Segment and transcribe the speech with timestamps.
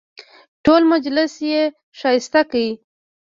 [0.65, 1.61] ټول مجلس یې
[1.99, 2.63] ښایسته کړ.